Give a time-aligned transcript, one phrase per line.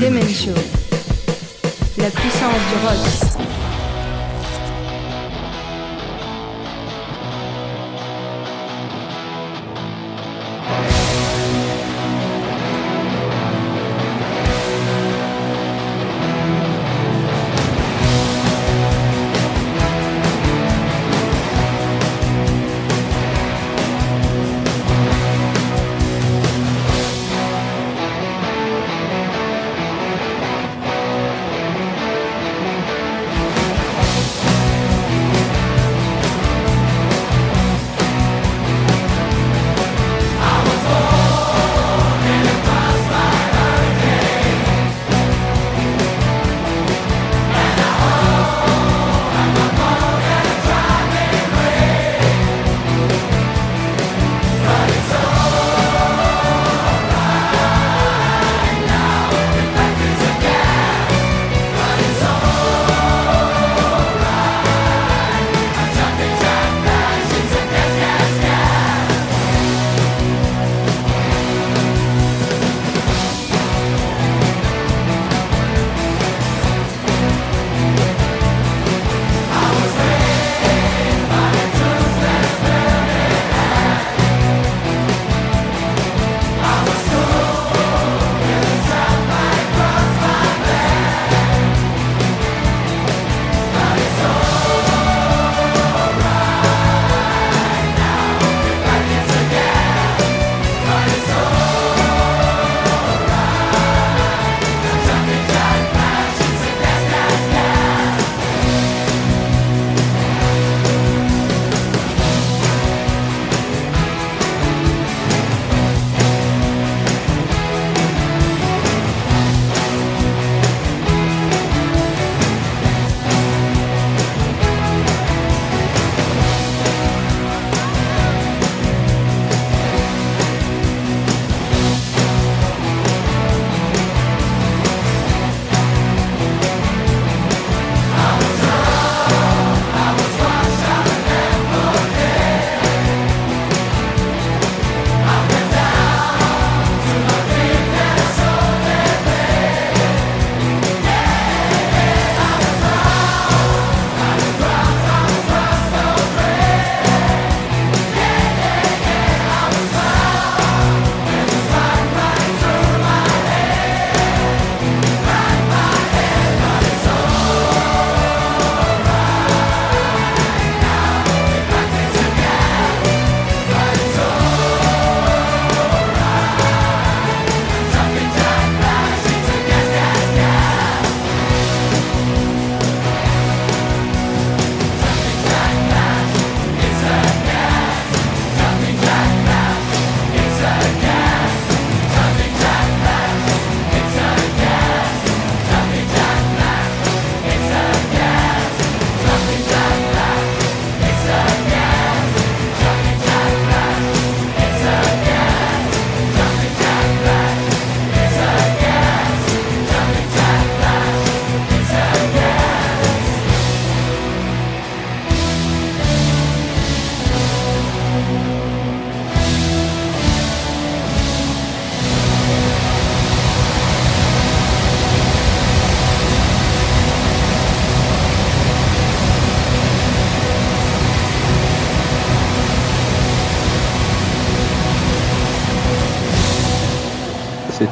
[0.00, 0.54] Show.
[1.96, 3.47] La puissance du rock.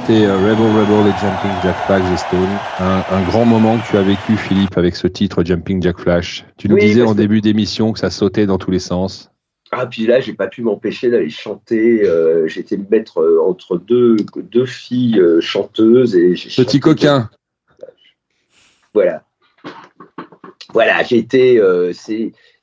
[0.06, 2.58] C'était euh, Rebel Rebel et Jumping Jack Flash et Stone.
[2.78, 6.44] Un, grand moment que tu as vécu, Philippe, avec ce titre Jumping Jack Flash.
[6.58, 9.32] Tu nous disais en début d'émission que ça sautait dans tous les sens.
[9.72, 12.04] Ah, puis là, j'ai pas pu m'empêcher d'aller chanter.
[12.04, 16.14] Euh, J'étais me mettre euh, entre deux, deux filles chanteuses.
[16.14, 17.28] et Petit coquin.
[18.94, 19.24] Voilà.
[20.72, 21.60] Voilà, j'ai été.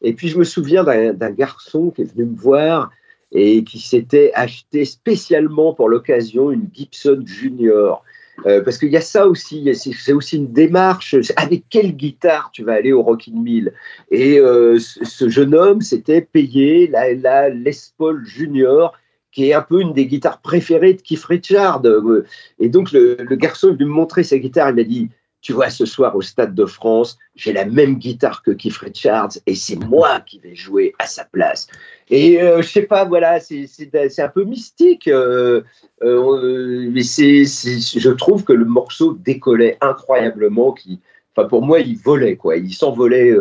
[0.01, 2.89] et puis, je me souviens d'un garçon qui est venu me voir
[3.33, 8.03] et qui s'était acheté spécialement pour l'occasion une Gibson Junior.
[8.45, 11.15] Euh, parce qu'il y a ça aussi, c'est aussi une démarche.
[11.35, 13.73] Avec quelle guitare tu vas aller au Rockin' Mill?
[14.11, 18.93] Et euh, ce jeune homme s'était payé la, Les Paul Junior,
[19.31, 21.81] qui est un peu une des guitares préférées de Keith Richard.
[22.59, 24.69] Et donc le, garçon est venu me montrer sa guitare.
[24.69, 25.09] Il m'a dit
[25.43, 29.33] tu vois, ce soir au Stade de France, j'ai la même guitare que Keith Richards
[29.45, 31.67] et c'est moi qui vais jouer à sa place.
[32.09, 35.61] Et euh, je sais pas, voilà, c'est un peu mystique, euh,
[36.01, 40.71] euh, mais je trouve que le morceau décollait incroyablement.
[40.71, 41.01] Qui,
[41.35, 42.55] enfin, pour moi, il volait, quoi.
[42.55, 43.35] Il s'envolait.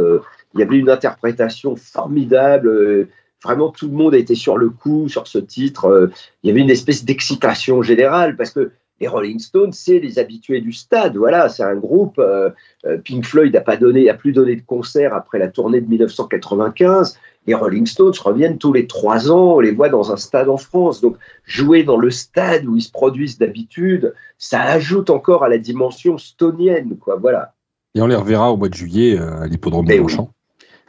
[0.54, 3.08] il y avait une interprétation formidable.
[3.44, 6.10] vraiment, tout le monde était sur le coup sur ce titre.
[6.42, 8.72] il y avait une espèce d'excitation générale parce que
[9.02, 11.16] les Rolling Stones, c'est les habitués du stade.
[11.16, 12.18] Voilà, c'est un groupe.
[12.18, 12.50] Euh,
[12.86, 15.88] euh, Pink Floyd n'a pas donné, a plus donné de concert après la tournée de
[15.88, 17.18] 1995.
[17.48, 19.56] Les Rolling Stones reviennent tous les trois ans.
[19.56, 21.00] On les voit dans un stade en France.
[21.00, 25.58] Donc, jouer dans le stade où ils se produisent d'habitude, ça ajoute encore à la
[25.58, 27.16] dimension stonienne, quoi.
[27.16, 27.54] Voilà.
[27.96, 30.30] Et on les reverra au mois de juillet euh, à l'hippodrome de Longchamp.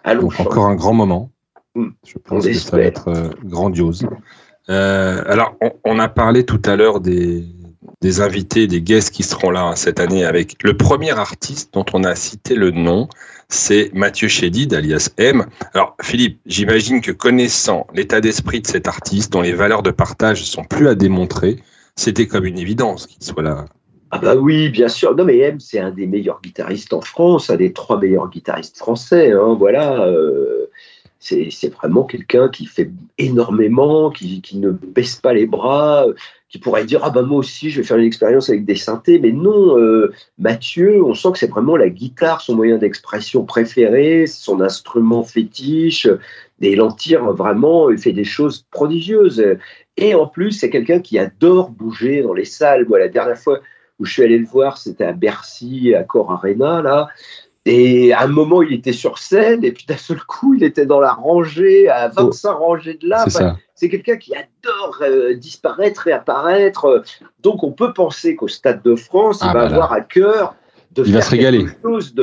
[0.06, 1.32] Donc, encore un grand moment.
[1.74, 1.90] Hmm.
[2.06, 4.06] Je pense que ça va être grandiose.
[4.68, 7.44] alors, on, a parlé tout à l'heure des,
[8.04, 12.04] des invités, des guests qui seront là cette année avec le premier artiste dont on
[12.04, 13.08] a cité le nom,
[13.48, 15.46] c'est Mathieu Chédid, alias M.
[15.74, 20.44] Alors, Philippe, j'imagine que connaissant l'état d'esprit de cet artiste, dont les valeurs de partage
[20.44, 21.64] sont plus à démontrer,
[21.96, 23.66] c'était comme une évidence qu'il soit là.
[24.12, 25.16] Ah bah oui, bien sûr.
[25.16, 28.78] Non mais M, c'est un des meilleurs guitaristes en France, un des trois meilleurs guitaristes
[28.78, 29.32] français.
[29.32, 30.04] Hein, voilà.
[30.04, 30.70] Euh,
[31.20, 36.06] c'est vraiment quelqu'un qui fait énormément, qui, ne baisse pas les bras,
[36.54, 39.18] qui pourrait dire ah bah moi aussi je vais faire une expérience avec des synthés.
[39.18, 44.28] Mais non euh, Mathieu on sent que c'est vraiment la guitare son moyen d'expression préféré
[44.28, 46.08] son instrument fétiche.
[46.62, 49.44] Et il vraiment il fait des choses prodigieuses.
[49.98, 52.86] Et en plus c'est quelqu'un qui adore bouger dans les salles.
[52.88, 53.60] Moi la dernière fois
[53.98, 57.08] où je suis allé le voir c'était à Bercy à Cor Arena là
[57.66, 60.86] et à un moment, il était sur scène, et puis d'un seul coup, il était
[60.86, 63.26] dans la rangée, à 25 rangées de là.
[63.74, 67.04] c'est quelqu'un qui adore euh, disparaître et apparaître.
[67.40, 70.56] Donc, on peut penser qu'au Stade de France, il ah, va avoir à cœur
[70.92, 72.14] de faire quelque chose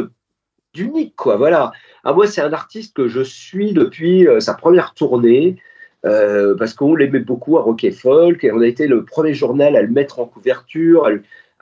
[0.75, 1.37] d'unique, quoi.
[1.37, 1.73] Voilà.
[2.05, 5.57] Ah, moi, c'est un artiste que je suis depuis euh, sa première tournée.
[6.07, 9.35] Euh, parce qu'on l'aimait beaucoup à Rock et Folk et on a été le premier
[9.35, 11.11] journal à le mettre en couverture, à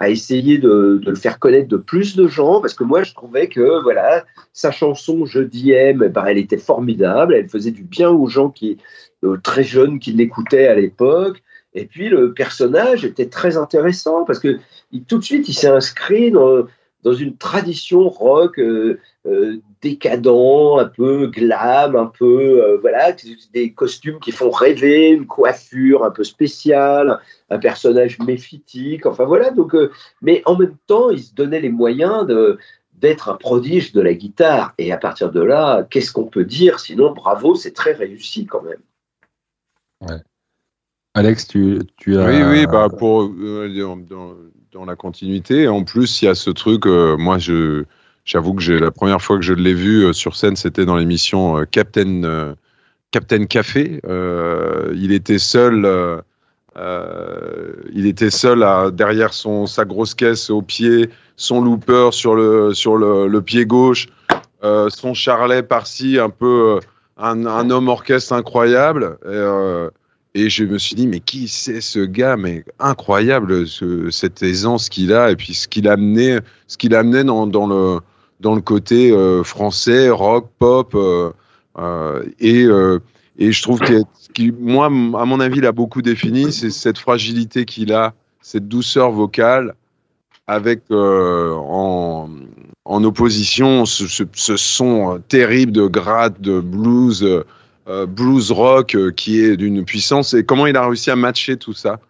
[0.07, 3.83] essayer de, le faire connaître de plus de gens parce que moi je trouvais que
[3.83, 8.29] voilà sa chanson Je aime eh ben, elle était formidable elle faisait du bien aux
[8.29, 8.79] gens qui
[9.25, 11.43] euh, très jeunes qui l'écoutaient à l'époque.
[11.75, 14.59] Et puis le personnage était très intéressant parce que
[15.09, 16.67] tout de suite il s'est inscrit dans,
[17.03, 23.13] dans une tradition rock euh, euh, décadent, un peu glam, un peu euh, voilà,
[23.53, 29.51] des costumes qui font rêver, une coiffure un peu spéciale, un personnage méphitique, enfin voilà.
[29.51, 29.75] Donc,
[30.23, 32.59] mais en même temps, il se donnait les moyens de
[32.95, 34.75] d'être un prodige de la guitare.
[34.77, 36.81] Et à partir de là, qu'est-ce qu'on peut dire?
[36.81, 38.81] Sinon, bravo, c'est très réussi quand même.
[40.01, 40.21] Ouais.
[41.15, 42.27] Alex, tu, tu as.
[42.27, 44.35] Oui, oui, bah pour, dans
[44.87, 45.69] la continuité.
[45.69, 47.85] En plus, il y a ce truc, euh, moi, je,
[48.25, 51.59] j'avoue que la première fois que je l'ai vu euh, sur scène, c'était dans l'émission
[51.59, 52.55] euh, Captain,
[53.11, 54.01] Captain Café.
[54.95, 56.23] il était seul.
[57.95, 62.97] il était seul derrière son, sa grosse caisse au pied, son looper sur le, sur
[62.97, 64.09] le, pied gauche,
[64.63, 66.81] son charlet par-ci, un peu
[67.17, 69.17] un, homme orchestre incroyable.
[70.35, 73.67] Et je me suis dit, mais qui c'est ce gars Mais incroyable,
[74.11, 78.01] cette aisance qu'il a et puis ce qu'il amenait, ce qu'il dans, dans, le,
[78.41, 80.95] dans le côté euh, français, rock, pop.
[80.95, 81.33] Euh,
[81.79, 82.67] euh, et,
[83.39, 84.03] et je trouve que,
[84.35, 88.69] qui, moi, à mon avis, il a beaucoup défini, c'est cette fragilité qu'il a, cette
[88.69, 89.75] douceur vocale,
[90.47, 92.29] avec en,
[92.85, 97.45] opposition ce, ce, son terrible de gratte, de blues
[98.07, 101.73] blues rock euh, qui est d'une puissance et comment il a réussi à matcher tout
[101.73, 102.01] ça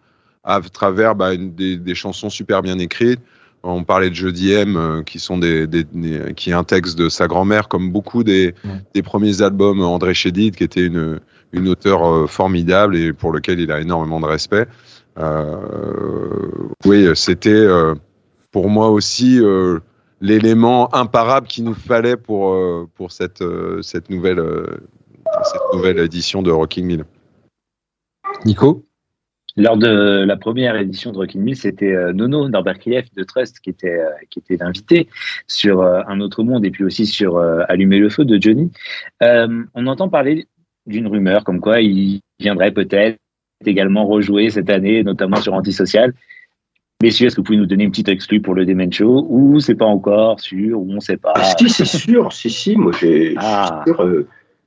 [0.43, 3.19] à travers bah, des, chansons super bien écrites.
[3.61, 5.67] On parlait de Jeudi M, euh, qui sont des,
[6.35, 8.55] qui est un texte de sa grand-mère, comme beaucoup des,
[8.93, 11.19] des premiers albums André Chédid, qui était une,
[11.51, 14.65] une auteure formidable et pour lequel il a énormément de respect.
[16.85, 17.67] oui, c'était
[18.51, 19.41] pour moi aussi
[20.21, 22.57] l'élément imparable qu'il nous fallait pour,
[22.95, 23.43] pour cette,
[23.81, 24.41] cette nouvelle
[25.43, 27.05] cette nouvelle édition de Rocking Mill.
[28.45, 28.85] Nico?
[29.57, 33.59] Lors de la première édition de Rocking Mill, c'était euh, Nono Norbert Krief de Trust
[33.59, 35.09] qui était, euh, qui était l'invité
[35.47, 38.71] sur euh, Un autre monde et puis aussi sur Allumer le feu de Johnny.
[39.21, 40.47] on entend parler
[40.85, 43.17] d'une rumeur comme quoi il viendrait peut-être
[43.65, 46.13] également rejouer cette année, notamment sur Antisocial.
[47.01, 49.59] Messieurs, est-ce que vous pouvez nous donner une petite exclue pour le Demen Show ou
[49.59, 51.33] c'est pas encore sûr ou on sait pas?
[51.35, 53.35] Ah, Si, c'est sûr, si, si, moi j'ai.
[53.37, 53.83] Ah.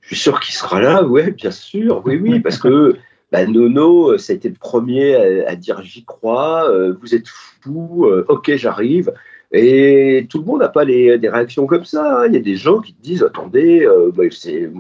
[0.03, 2.97] Je suis sûr qu'il sera là, oui, bien sûr, oui, oui, parce que
[3.33, 5.15] bah, Nono, ça a été le premier
[5.47, 9.13] à, dire j'y crois, vous êtes fou, ok j'arrive.
[9.55, 12.23] Et tout le monde n'a pas les, des réactions comme ça.
[12.23, 12.27] Hein.
[12.29, 14.71] Il y a des gens qui te disent attendez, bah, c'est,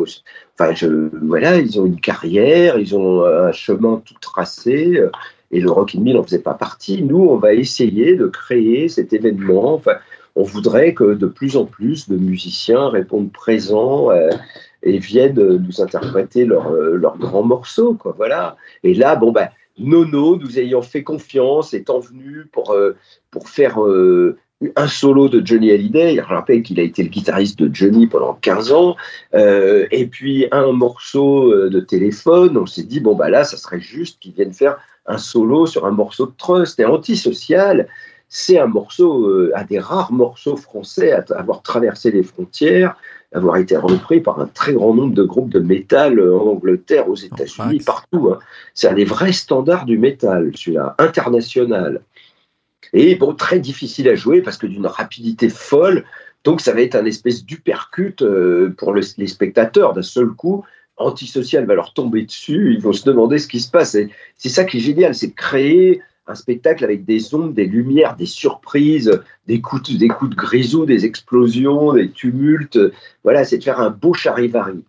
[0.59, 5.01] enfin, je, voilà, ils ont une carrière, ils ont un chemin tout tracé
[5.53, 7.03] et le Rock in n'en faisait pas partie.
[7.03, 9.75] Nous, on va essayer de créer cet événement.
[9.75, 9.97] Enfin,
[10.35, 14.31] on voudrait que de plus en plus de musiciens répondent présents euh,
[14.83, 17.95] et viennent nous interpréter leurs leur grands morceaux.
[17.95, 18.57] Quoi, voilà.
[18.83, 19.49] Et là, bon, ben,
[19.79, 22.97] Nono, nous ayant fait confiance, étant venu pour, euh,
[23.31, 24.37] pour faire euh,
[24.77, 26.17] un solo de Johnny Hallyday.
[26.17, 28.97] Je rappelle qu'il a été le guitariste de Johnny pendant 15 ans.
[29.35, 32.57] et puis un morceau de téléphone.
[32.57, 35.87] On s'est dit, bon, bah là, ça serait juste qu'il vienne faire un solo sur
[35.87, 36.79] un morceau de Trust.
[36.79, 37.89] Et Antisocial,
[38.35, 42.97] c'est un morceau, euh, un des rares morceaux français à avoir traversé les frontières,
[43.33, 47.17] avoir été repris par un très grand nombre de groupes de métal en Angleterre, aux
[47.17, 48.31] États-Unis, partout.
[48.33, 48.39] Hein.
[48.75, 52.03] C'est un des vrais standards du métal, celui-là, international.
[52.93, 56.05] Et bon, très difficile à jouer parce que d'une rapidité folle.
[56.45, 60.65] Donc, ça va être un espèce d'upercute euh, pour les spectateurs d'un seul coup
[60.97, 63.97] antisocial va leur tomber dessus, ils vont se demander ce qui se passe.
[64.37, 68.27] C'est ça qui est génial, c'est créer un spectacle avec des ondes, des lumières, des
[68.27, 72.79] surprises, des coups, des de grisou, des explosions, des tumultes.
[73.25, 74.83] Voilà, c'est de faire un beau charivari.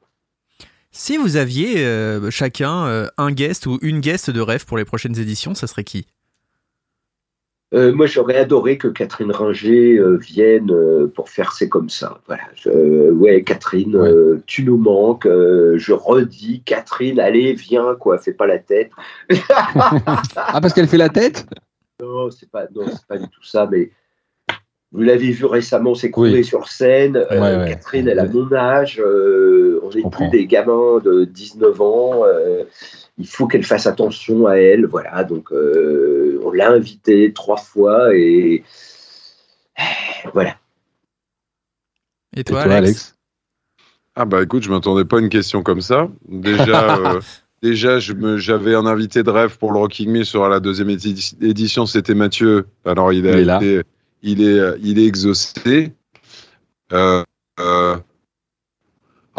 [0.91, 4.85] Si vous aviez euh, chacun euh, un guest ou une guest de rêve pour les
[4.85, 6.05] prochaines éditions, ça serait qui?
[7.73, 12.19] Euh, moi, j'aurais adoré que Catherine Ringer euh, vienne euh, pour faire C'est comme ça.
[12.27, 12.43] Voilà.
[13.11, 15.25] ouais, Catherine, tu nous manques.
[15.25, 18.91] je redis, Catherine, allez, viens, quoi, fais pas la tête.
[19.49, 21.45] ah, parce qu'elle fait la tête?
[22.01, 23.91] Non, c'est pas, non, pas du tout ça, mais
[24.93, 27.25] vous l'avez vu récemment s'écrouler sur scène.
[27.29, 29.01] Catherine, elle a mon âge.
[29.03, 32.23] on n'est plus des gamins de 19 ans
[33.17, 34.85] il faut qu'elle fasse attention à elle.
[34.85, 38.63] Voilà, donc euh, on l'a invitée trois fois et
[40.33, 40.55] voilà.
[42.35, 43.15] Et toi, Alex,
[44.15, 46.09] Ah bah écoute, je m'attendais pas à une question comme ça.
[46.27, 47.21] Déjà, euh,
[47.61, 52.15] déjà, j'avais un invité de rêve pour le Rocking Me sur la deuxième édition, c'était
[52.15, 52.65] Mathieu.
[52.85, 53.83] Alors il, est, il
[54.23, 55.93] est, il est exaucé.
[56.91, 57.23] Euh,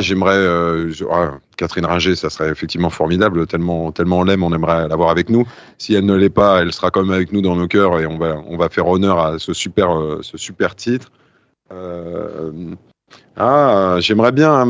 [0.00, 4.88] J'aimerais, euh, ah, Catherine Ringer, ça serait effectivement formidable, tellement, tellement on l'aime, on aimerait
[4.88, 5.46] l'avoir avec nous.
[5.78, 8.06] Si elle ne l'est pas, elle sera quand même avec nous dans nos cœurs et
[8.06, 11.12] on va, on va faire honneur à ce super, euh, ce super titre.
[11.72, 12.74] Euh,
[13.36, 14.66] ah, j'aimerais bien,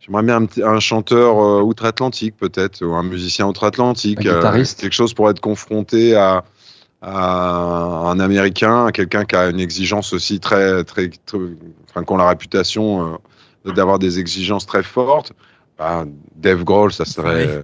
[0.00, 5.40] j'aimerais bien un, un chanteur outre-Atlantique peut-être, ou un musicien outre-Atlantique, quelque chose pour être
[5.40, 6.44] confronté à,
[7.08, 11.38] à un Américain, à quelqu'un qui a une exigence aussi très, très, très
[11.88, 13.18] enfin, qu'on la réputation
[13.64, 15.32] d'avoir des exigences très fortes.
[15.78, 17.62] Bah, Dave Grohl, ça serait,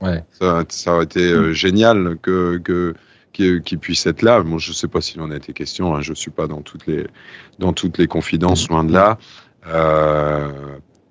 [0.69, 2.95] ça, aurait été euh, génial que, que
[3.33, 4.43] qui, puisse être là.
[4.43, 5.95] Bon, je sais pas s'il en a été question.
[5.95, 7.07] Hein, je suis pas dans toutes les
[7.59, 9.19] dans toutes les confidences, loin de là.
[9.67, 10.51] Euh,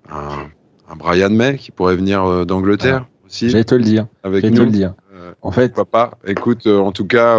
[0.08, 0.48] un,
[0.96, 3.50] Brian May qui pourrait venir euh, d'Angleterre aussi.
[3.50, 4.06] J'allais te le dire.
[4.22, 4.56] Avec nous.
[4.56, 4.94] Te le dire.
[5.40, 6.12] en fait, papa.
[6.24, 7.36] Écoute, en tout cas,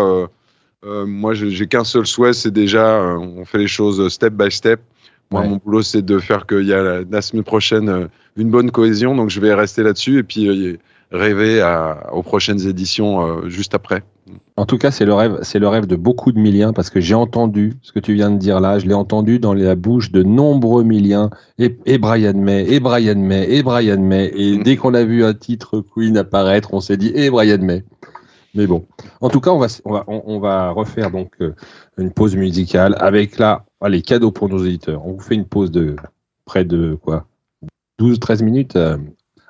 [0.86, 4.82] moi, j'ai qu'un seul souhait, c'est déjà, on fait les choses step by step.
[5.34, 8.70] Moi, mon boulot, c'est de faire qu'il y a la, semaine prochaine euh, une bonne
[8.70, 9.16] cohésion.
[9.16, 10.78] Donc, je vais rester là-dessus et puis euh,
[11.12, 14.04] rêver à, aux prochaines éditions euh, juste après.
[14.58, 17.02] En tout cas, c'est le rêve, c'est le rêve de beaucoup de milliens parce que
[17.02, 18.78] j'ai entendu ce que tu viens de dire là.
[18.78, 23.18] Je l'ai entendu dans la bouche de nombreux milliens et, et, Brian May, et Brian
[23.18, 24.32] May, et Brian May.
[24.36, 24.63] Et mm.
[24.63, 27.84] dès qu'on a vu un titre Queen apparaître, on s'est dit et Brian May.
[28.55, 28.86] Mais bon,
[29.19, 31.36] en tout cas, on va, on va, on va refaire donc
[31.98, 35.05] une pause musicale avec là Allez, cadeau pour nos éditeurs.
[35.05, 35.98] On vous fait une pause de
[36.45, 37.27] près de quoi
[38.00, 38.98] 12-13 minutes euh,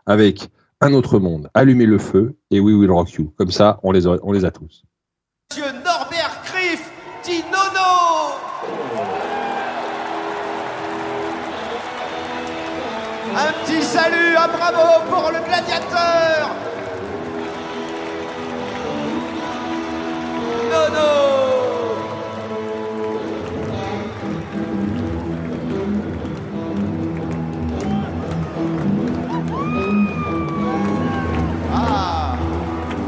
[0.08, 0.50] avec
[0.82, 3.32] Un autre monde, Allumez le feu et We Will Rock You.
[3.38, 4.84] Comme ça, on les a, on les a tous.
[5.52, 6.92] Monsieur Norbert Criff
[7.24, 8.34] dit Nono
[13.36, 16.73] Un petit salut, un bravo pour le gladiateur
[20.74, 21.00] Nono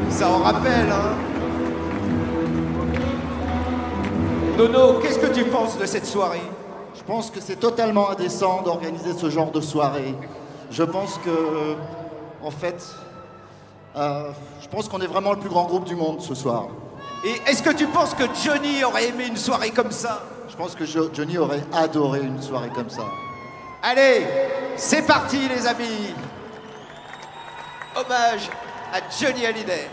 [0.09, 1.15] ça en rappelle, hein
[4.57, 6.41] Nono, qu'est-ce que tu penses de cette soirée?
[6.93, 10.15] Je pense que c'est totalement indécent d'organiser ce genre de soirée.
[10.69, 11.75] Je pense que,
[12.43, 12.95] en fait,
[13.97, 14.29] euh,
[14.61, 16.67] je pense qu'on est vraiment le plus grand groupe du monde ce soir.
[17.23, 20.75] Et est-ce que tu penses que Johnny aurait aimé une soirée comme ça Je pense
[20.75, 23.05] que Johnny aurait adoré une soirée comme ça.
[23.81, 24.27] Allez,
[24.75, 26.13] c'est parti les amis
[27.95, 28.49] Hommage
[28.93, 29.87] à Johnny Hallyday.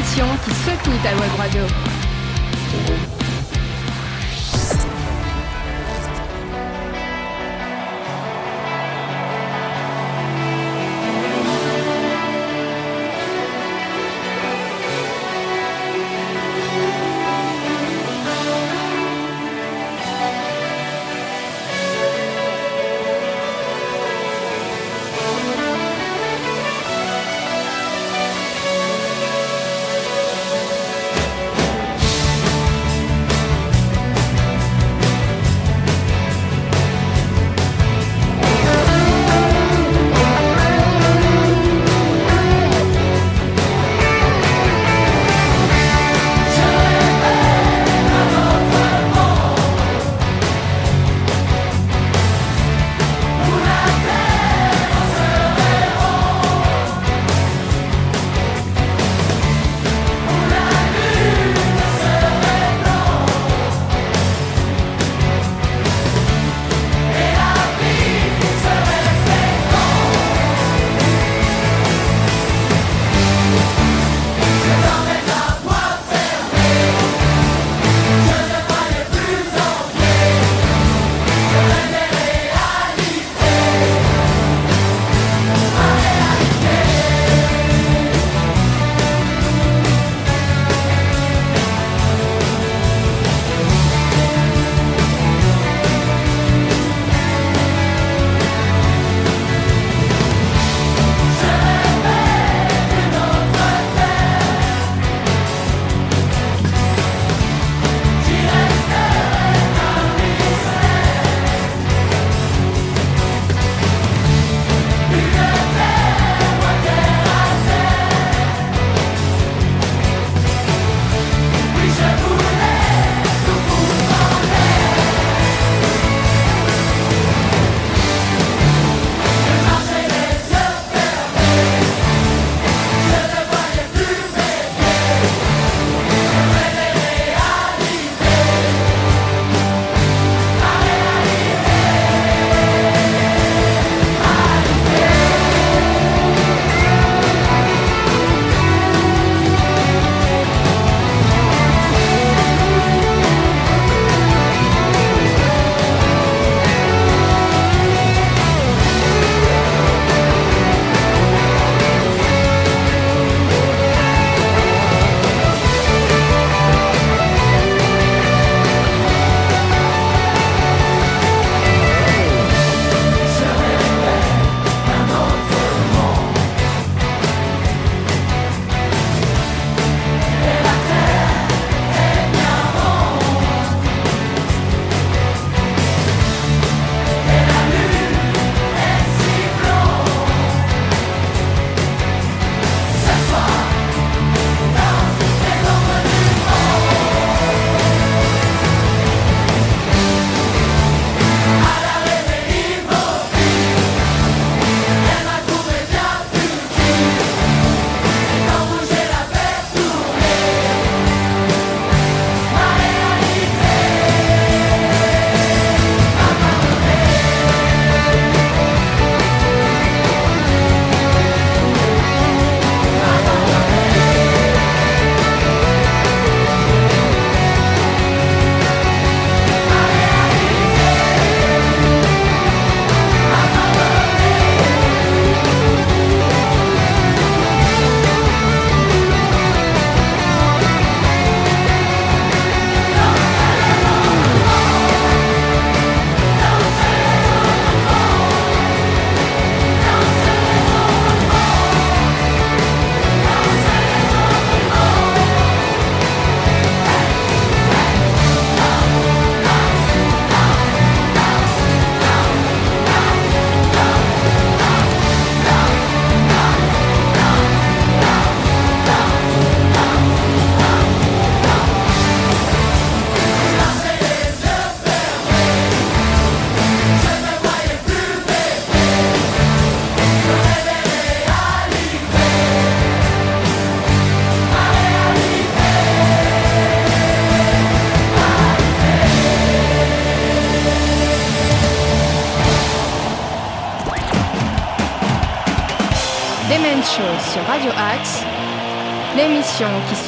[0.00, 1.89] L'émission qui secoue ta web radio.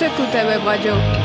[0.02, 1.21] L'émission qui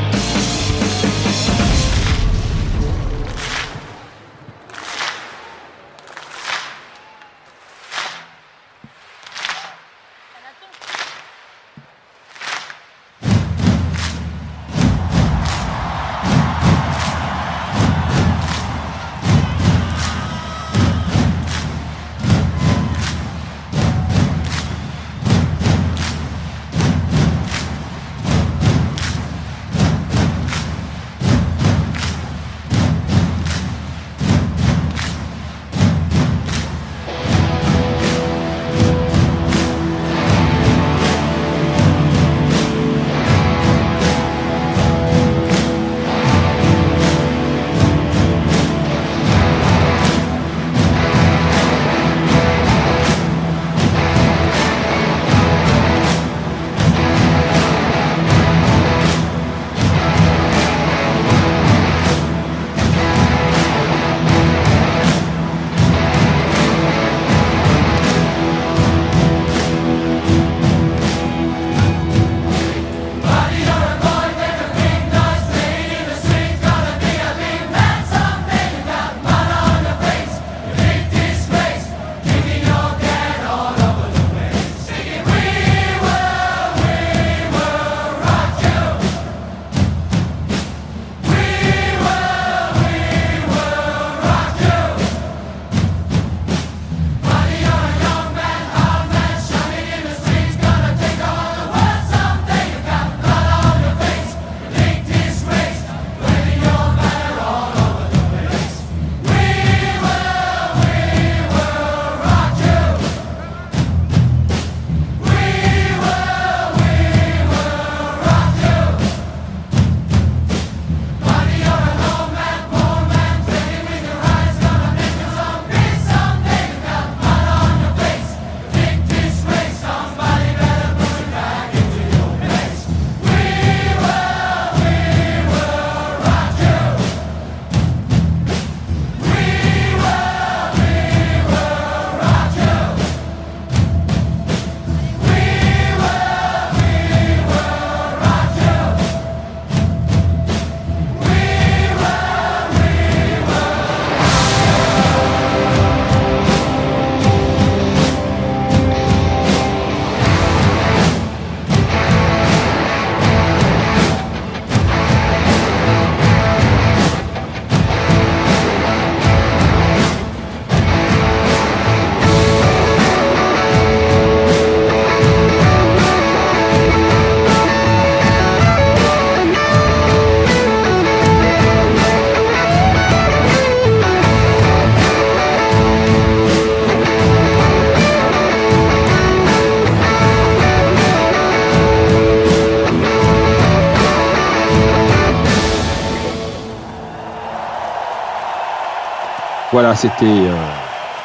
[199.98, 200.54] c'était euh,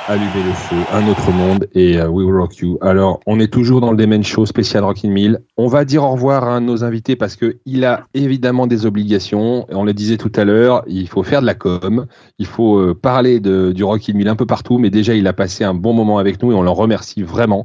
[0.07, 2.77] Allumer le feu, un autre monde et euh, We Will Rock You.
[2.81, 5.39] Alors, on est toujours dans le Demen Show spécial Rockin' Mill.
[5.57, 8.65] On va dire au revoir à un de nos invités parce que il a évidemment
[8.67, 9.65] des obligations.
[9.69, 12.07] On le disait tout à l'heure, il faut faire de la com,
[12.39, 15.33] il faut euh, parler de, du Rockin' Mill un peu partout, mais déjà, il a
[15.33, 17.63] passé un bon moment avec nous et on le remercie vraiment.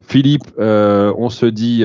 [0.00, 1.84] Philippe, on se dit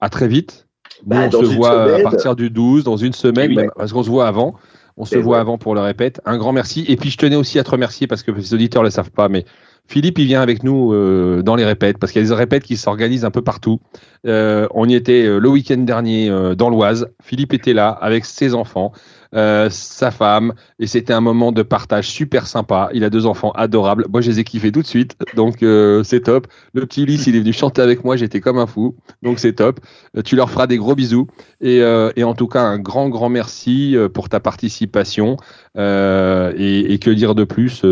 [0.00, 0.66] à très vite.
[1.06, 2.00] Nous, Bah, on se voit semaine.
[2.00, 3.56] à partir du 12, dans une semaine, Oui.
[3.56, 4.54] même, parce qu'on se voit avant.
[4.96, 5.40] On se voit ouais.
[5.40, 6.20] avant pour le répète.
[6.24, 6.84] Un grand merci.
[6.88, 9.10] Et puis je tenais aussi à te remercier parce que les auditeurs ne le savent
[9.10, 9.44] pas, mais
[9.86, 12.64] Philippe, il vient avec nous euh, dans les répètes parce qu'il y a des répètes
[12.64, 13.80] qui s'organisent un peu partout.
[14.26, 17.08] Euh, on y était euh, le week-end dernier euh, dans l'Oise.
[17.22, 18.92] Philippe était là avec ses enfants,
[19.34, 22.88] euh, sa femme, et c'était un moment de partage super sympa.
[22.92, 24.06] Il a deux enfants adorables.
[24.10, 26.46] Moi, je les ai kiffés tout de suite, donc euh, c'est top.
[26.72, 28.16] Le petit Ulysse, il est venu chanter avec moi.
[28.16, 29.80] J'étais comme un fou, donc c'est top.
[30.16, 31.26] Euh, tu leur feras des gros bisous.
[31.60, 35.36] Et, et en tout cas, un grand, grand merci pour ta participation.
[35.76, 37.84] Et, et que dire de plus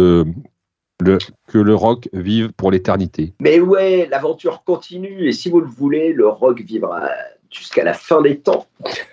[1.03, 3.35] le, Que le rock vive pour l'éternité.
[3.41, 7.09] Mais ouais, l'aventure continue et si vous le voulez, le rock vivra
[7.53, 8.67] jusqu'à la fin des temps.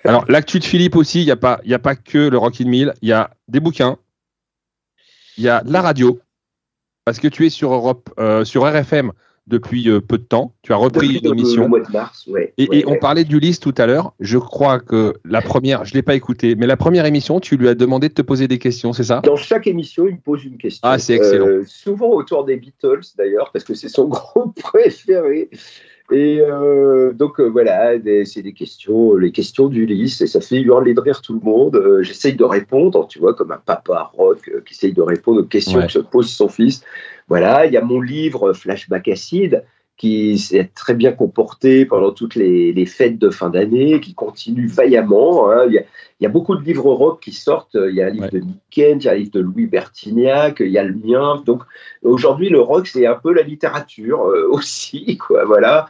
[0.03, 2.61] Alors, l'actu de Philippe aussi, il n'y a, pas- y a pas que le Rock
[2.61, 3.97] in Mill, il y a des bouquins,
[5.37, 6.19] il y a de la radio,
[7.05, 9.11] parce que tu es sur Europe, euh, sur RFM
[9.47, 10.53] depuis euh, peu de temps.
[10.61, 11.63] Tu as repris Depuis une émission.
[11.63, 12.53] Le mois de mars, ouais.
[12.59, 14.13] Et, ouais, et on parlait d'Ulysse tout à l'heure.
[14.19, 17.67] Je crois que la première, je l'ai pas écouté, mais la première émission, tu lui
[17.67, 19.21] as demandé de te poser des questions, c'est ça?
[19.23, 20.81] Dans chaque émission, il me pose une question.
[20.83, 21.47] Ah, c'est excellent.
[21.47, 25.49] Euh, souvent autour des Beatles, d'ailleurs, parce que c'est son groupe préféré.
[26.11, 27.93] Et euh, donc voilà,
[28.25, 31.99] c'est des questions, les questions d'Ulysse, et ça fait hurler de rire tout le monde.
[32.01, 35.81] J'essaye de répondre, tu vois, comme un papa rock qui essaye de répondre aux questions
[35.81, 36.83] que se pose son fils.
[37.27, 39.63] Voilà, il y a mon livre Flashback Acide
[39.99, 45.51] qui s'est très bien comporté pendant toutes les, fêtes de fin d'année, qui continue vaillamment.
[45.51, 45.65] Hein.
[45.67, 45.83] Il,
[46.21, 47.75] y a, beaucoup de livres rock qui sortent.
[47.75, 50.61] Il y a un livre de Niken, il y a un livre de Louis Bertignac,
[50.61, 51.43] il y a le mien.
[51.45, 51.63] Donc
[52.01, 55.17] aujourd'hui, le rock, c'est un peu la littérature euh, aussi.
[55.17, 55.89] Quoi, voilà.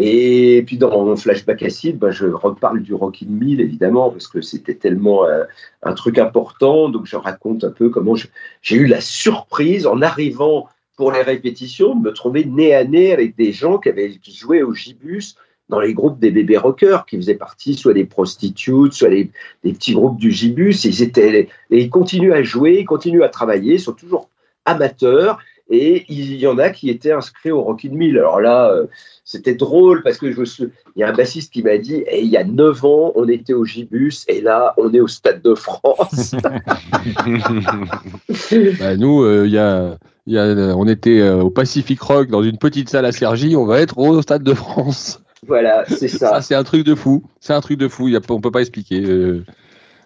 [0.00, 4.28] Et puis dans mon flashback acide, ben, je reparle du Rock in Mill évidemment parce
[4.28, 5.42] que c'était tellement euh,
[5.82, 6.88] un truc important.
[6.88, 8.14] Donc je raconte un peu comment
[8.62, 10.68] j'ai eu la surprise en arrivant
[10.98, 14.62] pour les répétitions, me trouver nez à nez avec des gens qui, avaient, qui jouaient
[14.62, 15.36] au gibus
[15.68, 19.30] dans les groupes des bébés rockers, qui faisaient partie soit des prostitutes, soit des
[19.62, 20.84] petits groupes du gibus.
[20.84, 24.28] Ils, étaient, et ils continuent à jouer, ils continuent à travailler, ils sont toujours
[24.64, 25.38] amateurs.
[25.70, 28.18] Et il y en a qui étaient inscrits au Rockin' Mill.
[28.18, 28.86] Alors là, euh,
[29.22, 30.64] c'était drôle parce que je
[30.96, 33.12] il y a un bassiste qui m'a dit et eh, il y a 9 ans,
[33.14, 36.34] on était au Gibus et là, on est au Stade de France.
[38.80, 39.96] bah, nous, euh,
[40.28, 43.56] il y a on était euh, au Pacific Rock dans une petite salle à Sergi,
[43.56, 45.22] on va être au Stade de France.
[45.46, 46.42] Voilà, c'est ça.
[46.42, 47.24] c'est un truc de fou.
[47.40, 48.10] C'est un truc de fou.
[48.10, 49.00] On on peut pas expliquer.
[49.02, 49.44] Euh,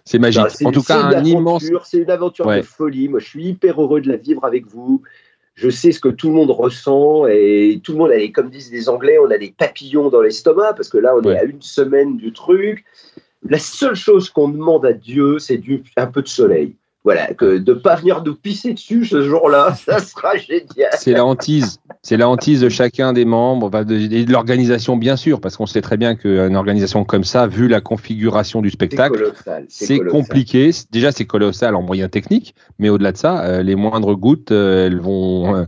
[0.05, 0.45] c'est magique.
[0.63, 1.65] en tout cas, un immense.
[1.83, 3.09] C'est une aventure de folie.
[3.09, 5.01] Moi, je suis hyper heureux de la vivre avec vous.
[5.55, 8.71] Je sais ce que tout le monde ressent et tout le monde a, comme disent
[8.71, 11.61] les Anglais, on a des papillons dans l'estomac parce que là, on est à une
[11.61, 12.85] semaine du truc.
[13.47, 15.61] La seule chose qu'on demande à Dieu, c'est
[15.97, 19.99] un peu de soleil voilà, que de pas venir nous pisser dessus ce jour-là, ça
[19.99, 20.89] sera génial.
[20.97, 25.41] C'est la hantise, c'est la hantise de chacun des membres, de, de l'organisation bien sûr,
[25.41, 29.33] parce qu'on sait très bien qu'une organisation comme ça, vu la configuration du spectacle,
[29.67, 30.71] c'est compliqué.
[30.91, 34.87] Déjà, c'est colossal en moyens techniques, mais au-delà de ça, euh, les moindres gouttes, euh,
[34.87, 35.65] elles vont euh,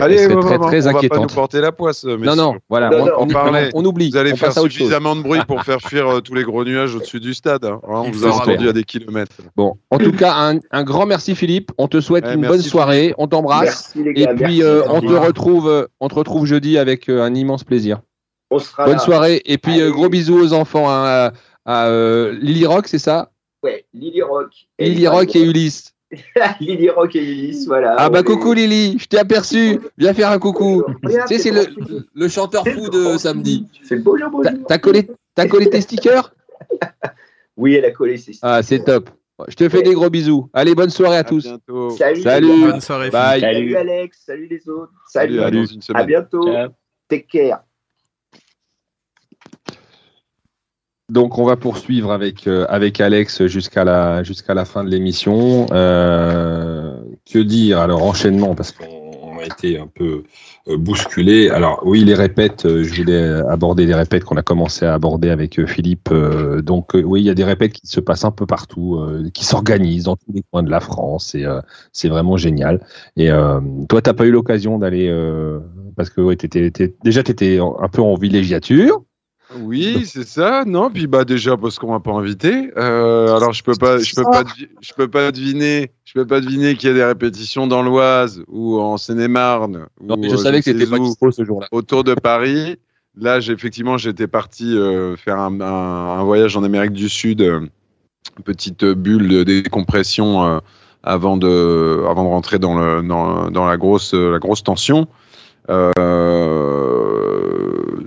[0.00, 2.04] Allez, très, très, très on va pas nous porter la poisse.
[2.04, 3.28] Non, non, voilà, on,
[3.74, 4.10] on, oublie.
[4.10, 7.20] Vous allez faire suffisamment de bruit pour faire fuir euh, tous les gros nuages au-dessus
[7.20, 7.64] du stade.
[7.64, 7.80] Hein.
[7.82, 9.36] On vous a entendu à des kilomètres.
[9.56, 11.72] Bon, en tout cas, un, un grand merci Philippe.
[11.78, 13.14] On te souhaite une bonne soirée.
[13.18, 13.94] On t'embrasse.
[13.96, 18.00] Et puis, euh, on, te retrouve, euh, on te retrouve jeudi avec un immense plaisir.
[18.50, 19.42] On sera bonne soirée.
[19.44, 20.90] Et puis, gros bisous aux enfants.
[20.90, 21.32] Hein,
[21.66, 21.90] à,
[22.40, 23.30] Lily Rock, c'est ça?
[23.62, 24.50] Ouais, Lily Rock.
[24.78, 25.93] Lily Rock et Ulysse.
[26.60, 27.96] Lily Rock et Ulysse, voilà.
[27.98, 29.80] Ah bah coucou Lily, je t'ai aperçu.
[29.98, 30.84] Viens faire un coucou.
[31.02, 31.66] Tu sais, c'est le,
[32.14, 33.66] le, chanteur fou de samedi.
[33.82, 34.52] C'est bonjour, bonjour.
[34.68, 36.32] T'as collé, as collé tes stickers?
[37.56, 38.50] Oui, elle a collé ses stickers.
[38.50, 39.10] Ah, c'est top.
[39.46, 40.48] Je te fais des gros bisous.
[40.52, 41.48] Allez, bonne soirée à, tous.
[41.96, 42.22] Salut.
[42.22, 42.60] Salut.
[42.60, 43.10] Bonne soirée.
[43.10, 43.40] Bye.
[43.40, 44.22] Salut Alex.
[44.26, 44.92] Salut les autres.
[45.08, 45.38] Salut.
[45.38, 45.68] Salut.
[45.94, 46.48] À bientôt.
[47.08, 47.63] Take care.
[51.10, 55.66] Donc on va poursuivre avec euh, avec Alex jusqu'à la jusqu'à la fin de l'émission.
[55.70, 56.98] Euh,
[57.30, 57.78] que dire?
[57.78, 60.24] Alors enchaînement parce qu'on a été un peu
[60.68, 61.50] euh, bousculé.
[61.50, 65.62] Alors oui les répètes, je voulais aborder les répètes qu'on a commencé à aborder avec
[65.66, 66.08] Philippe.
[66.62, 68.98] donc oui il y a des répètes qui se passent un peu partout,
[69.34, 71.44] qui s'organisent dans tous les coins de la France et
[71.92, 72.80] c'est vraiment génial.
[73.18, 73.28] Et
[73.90, 75.14] toi t'as pas eu l'occasion d'aller
[75.96, 79.04] parce que ouais, t'étais, déjà tu étais un peu en villégiature.
[79.60, 80.64] Oui, c'est ça.
[80.66, 82.70] Non, puis bah déjà parce qu'on m'a pas invité.
[82.76, 84.44] Euh, alors je peux pas, je peux pas,
[84.80, 88.42] je peux pas deviner, je peux pas deviner qu'il y a des répétitions dans l'Oise
[88.48, 89.86] ou en Seine-et-Marne.
[90.02, 91.68] Non, mais je savais que c'était pas dispo ce jour-là.
[91.72, 92.78] Autour de Paris.
[93.16, 97.70] Là, effectivement, j'étais parti euh, faire un, voyage en Amérique du Sud, une
[98.44, 100.58] petite bulle de décompression euh,
[101.04, 105.06] avant de, avant de rentrer dans le, dans, dans la grosse, la grosse tension.
[105.70, 105.92] Euh,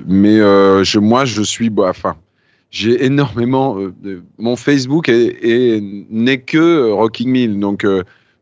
[0.06, 2.15] mais euh, je, moi, je suis, bah, enfin,
[2.70, 3.80] j'ai énormément.
[3.80, 7.86] Euh, mon Facebook n'est que Rocking Mill, donc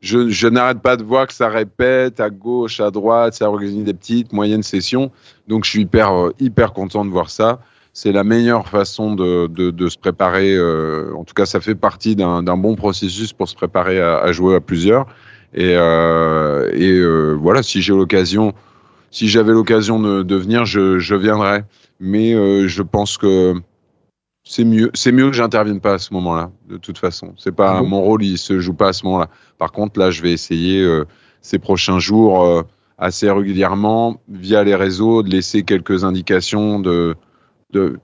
[0.02, 3.84] je, je n'arrête pas de voir que ça répète à gauche, à droite, ça organise
[3.84, 5.12] des petites, moyennes sessions.
[5.48, 7.60] Donc je suis hyper, hyper content de voir ça.
[7.94, 10.60] C'est la meilleure façon de, de, se préparer.
[11.14, 14.56] en tout cas, ça fait partie d'un bon processus pour se préparer à, à jouer
[14.56, 15.06] à plusieurs.
[15.54, 18.54] Et, et voilà, si j'ai l'occasion
[19.12, 21.66] si j'avais l'occasion de, venir, je, viendrais.
[22.00, 23.56] Mais euh, je pense que
[24.44, 26.52] c'est mieux, c'est mieux que j'intervienne pas à ce moment-là.
[26.68, 29.30] De toute façon, c'est pas mon rôle, il se joue pas à ce moment-là.
[29.58, 31.06] Par contre, là, je vais essayer euh,
[31.42, 32.64] ces prochains jours euh,
[32.98, 37.16] assez régulièrement via les réseaux de laisser quelques indications de.
[37.72, 37.98] de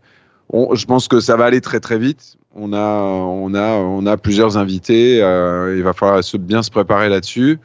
[0.74, 2.38] je pense que ça va aller très très vite.
[2.54, 5.18] On a, on a, on a plusieurs invités.
[5.18, 7.60] il va falloir bien se préparer là-dessus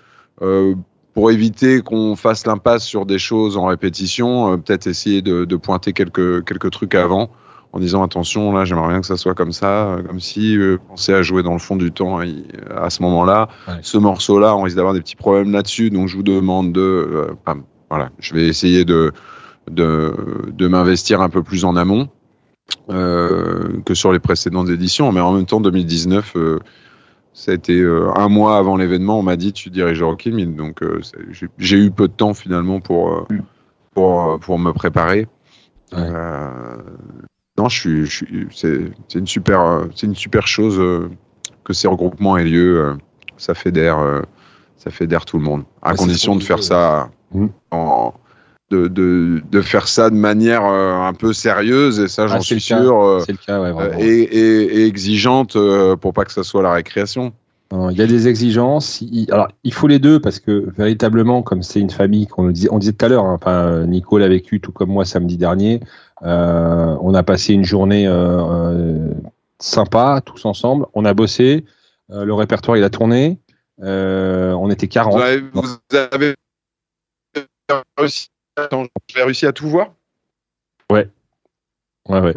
[1.16, 5.56] pour éviter qu'on fasse l'impasse sur des choses en répétition, euh, peut-être essayer de, de,
[5.56, 7.30] pointer quelques, quelques trucs avant
[7.72, 10.76] en disant attention, là j'aimerais bien que ça soit comme ça, euh, comme si euh,
[10.88, 13.48] pensez à jouer dans le fond du temps à ce moment-là.
[13.80, 17.28] Ce morceau-là, on risque d'avoir des petits problèmes là-dessus, donc je vous demande de...
[17.88, 19.10] voilà, je vais essayer de,
[19.70, 20.14] de,
[20.52, 22.10] de m'investir un peu plus en amont
[22.88, 25.12] que sur les précédentes éditions.
[25.12, 26.36] Mais en même temps, 2019,
[27.37, 30.82] ça a été un mois avant l'événement, on m'a dit tu diriges Rocky donc
[31.59, 33.41] j'ai eu peu de temps finalement pour, mm.
[33.93, 35.28] pour, pour me préparer.
[35.93, 40.80] non, je suis, suis c'est une super, c'est une super chose
[41.62, 42.97] que ces regroupements aient lieu.
[43.37, 44.22] ça fédère,
[44.78, 47.47] ça fédère tout le monde, à condition de faire ça mmh.
[47.70, 48.14] en,
[48.70, 52.40] de, de, de, faire ça de manière euh, un peu sérieuse et ça ah, j'en
[52.40, 56.42] suis sûr euh, le cas, ouais, et, et, et, exigeante euh, pour pas que ça
[56.42, 57.32] soit la récréation.
[57.72, 59.02] Il y a des exigences.
[59.32, 62.78] alors, il faut les deux parce que véritablement, comme c'est une famille qu'on disait, on
[62.78, 65.80] disait tout à l'heure, hein, enfin, Nico l'a vécu tout comme moi samedi dernier.
[66.22, 69.10] Euh, on a passé une journée euh,
[69.58, 70.86] sympa tous ensemble.
[70.94, 71.64] On a bossé.
[72.08, 73.38] le répertoire il a tourné.
[73.78, 75.14] on était 40.
[75.14, 75.78] Vous avez, vous
[76.12, 76.34] avez
[77.98, 79.92] réussi Attends, j'ai réussi à tout voir
[80.90, 81.09] Ouais.
[82.09, 82.34] Ouais, ouais.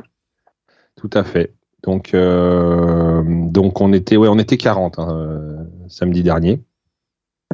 [0.96, 1.54] Tout à fait.
[1.84, 6.62] Donc, euh, donc on était, ouais, on était 40 hein, euh, samedi dernier.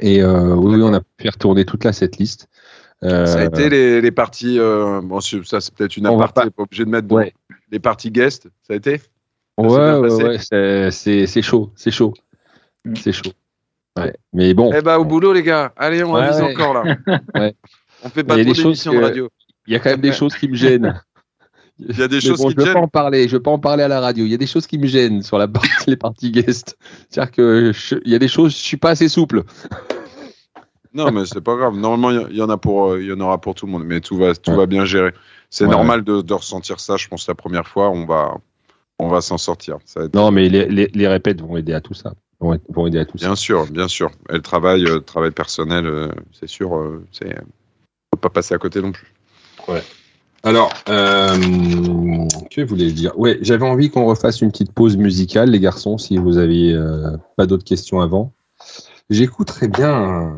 [0.01, 2.49] Et euh, oui, on a pu retourner toute la cette liste.
[3.01, 4.57] ça a été les, les parties.
[4.57, 6.63] bon, ça c'est peut-être une aparté, pas...
[6.63, 7.07] obligé de mettre
[7.71, 8.49] les parties guest.
[8.63, 8.99] Ça a été?
[9.57, 12.13] ouais, ouais, ouais c'est chaud, c'est chaud,
[12.95, 13.31] c'est chaud.
[13.97, 14.13] Ouais.
[14.33, 14.73] Mais bon.
[14.75, 15.71] Eh ben au boulot les gars.
[15.77, 16.97] Allez, on ouais, encore là.
[18.05, 18.09] ouais.
[18.09, 19.29] On fait pas trop d'émissions de radio.
[19.67, 21.01] Il y a quand même des choses qui me gênent.
[21.79, 22.73] Il y a des choses qui je me gênent.
[22.73, 24.25] Pas en parler, je veux pas en parler à la radio.
[24.25, 26.77] Il y a des choses qui me gênent sur la partie, les parties guest.
[27.09, 27.71] C'est-à-dire que
[28.05, 29.43] il y a des choses, je suis pas assez souple.
[30.93, 31.75] Non, mais c'est pas grave.
[31.75, 33.83] Normalement, il y, en a pour, euh, il y en aura pour tout le monde.
[33.83, 35.13] Mais tout va, tout va bien gérer.
[35.49, 36.95] C'est normal de, de, ressentir ça.
[36.95, 38.37] Je pense la première fois, on va,
[38.99, 39.77] on va s'en sortir.
[40.13, 42.13] Non, mais les, les, les, répètes vont aider à tout ça.
[42.39, 43.35] Vont, vont aider à tout bien ça.
[43.35, 44.11] sûr, bien sûr.
[44.29, 47.35] Et le travail, euh, travail personnel, euh, c'est sûr, euh, c'est
[48.25, 49.13] pas passer à côté non plus.
[49.67, 49.83] Ouais.
[50.43, 51.37] Alors, euh,
[52.51, 53.17] que voulais dire?
[53.17, 57.17] Ouais, j'avais envie qu'on refasse une petite pause musicale, les garçons, si vous aviez euh,
[57.35, 58.33] pas d'autres questions avant.
[59.09, 60.35] J'écouterais bien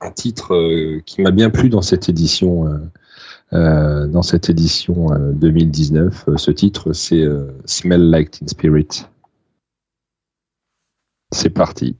[0.00, 2.80] un, titre euh, qui m'a bien plu dans cette édition,
[3.52, 6.30] euh, dans cette édition 2019.
[6.36, 7.24] Ce titre, c'est
[7.64, 9.06] Smell Like Teen Spirit.
[11.32, 11.96] C'est parti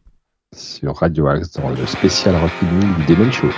[0.57, 3.51] sur Radio Axe dans le spécial rock du Demon Show.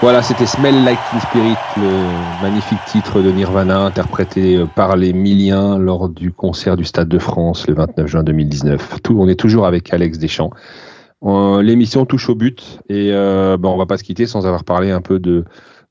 [0.00, 2.06] Voilà, c'était Smell Like Teen Spirit, le
[2.40, 7.66] magnifique titre de Nirvana, interprété par les Milliens lors du concert du Stade de France
[7.66, 9.00] le 29 juin 2019.
[9.02, 10.50] Tout, on est toujours avec Alex Deschamps.
[11.24, 14.62] Euh, l'émission touche au but et euh, bon, on va pas se quitter sans avoir
[14.62, 15.44] parlé un peu de,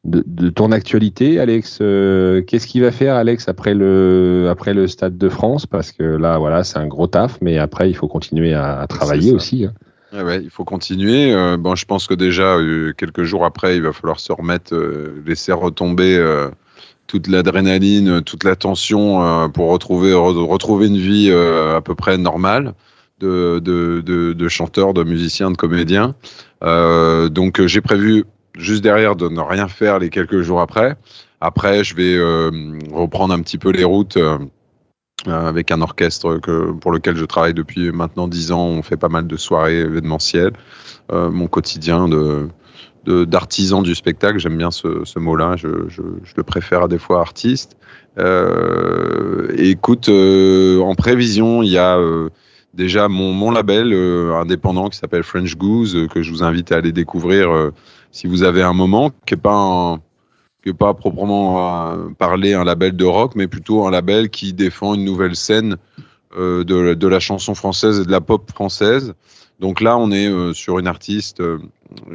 [0.05, 1.79] de, ton actualité, Alex.
[1.81, 5.65] Euh, qu'est-ce qu'il va faire, Alex, après le, après le Stade de France?
[5.65, 9.33] Parce que là, voilà, c'est un gros taf, mais après, il faut continuer à, travailler
[9.33, 9.65] aussi.
[9.65, 9.73] Hein.
[10.13, 11.33] Ouais, il faut continuer.
[11.33, 14.73] Euh, bon, je pense que déjà, euh, quelques jours après, il va falloir se remettre,
[14.73, 16.17] euh, laisser retomber
[17.07, 22.73] toute l'adrénaline, toute la tension pour retrouver, retrouver une vie à peu près normale
[23.19, 26.15] de, de, de, de chanteur, de musicien, de comédien.
[26.61, 28.25] donc, j'ai prévu
[28.57, 30.97] juste derrière de ne rien faire les quelques jours après.
[31.39, 32.17] Après, je vais
[32.93, 34.39] reprendre un petit peu les routes euh,
[35.25, 38.65] avec un orchestre que, pour lequel je travaille depuis maintenant dix ans.
[38.65, 40.53] On fait pas mal de soirées événementielles.
[41.11, 42.49] Euh, mon quotidien de
[43.07, 46.97] d'artisan du spectacle, j'aime bien ce, ce mot-là, je, je, je, le préfère à des
[46.97, 47.77] fois artiste.
[48.19, 52.29] Euh, écoute, euh, en prévision, il y a euh,
[52.73, 53.93] déjà mon, mon label
[54.33, 57.71] indépendant qui s'appelle French Goose, que je vous invite à aller découvrir
[58.11, 59.99] si vous avez un moment, qui est pas un,
[60.71, 65.03] pas proprement euh, parler un label de rock, mais plutôt un label qui défend une
[65.03, 65.77] nouvelle scène
[66.37, 69.13] euh, de, la chanson française et de la pop française.
[69.59, 71.41] Donc là, on est euh, sur une artiste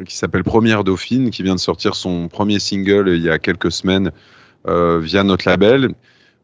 [0.07, 3.73] qui s'appelle Première Dauphine, qui vient de sortir son premier single il y a quelques
[3.73, 4.13] semaines
[4.65, 5.95] via notre label.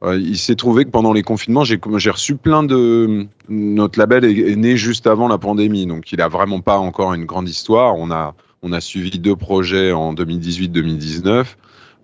[0.02, 3.28] il s'est trouvé que pendant les confinements, j'ai reçu plein de.
[3.48, 7.26] Notre label est, né juste avant la pandémie, donc il a vraiment pas encore une
[7.26, 7.94] grande histoire.
[7.96, 11.44] On a, on a suivi deux projets en 2018-2019.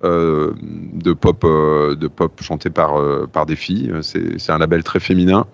[0.04, 0.52] Euh,
[0.92, 3.90] de pop, euh, de pop chanté par euh, par des filles.
[4.02, 5.46] C'est un label très féminin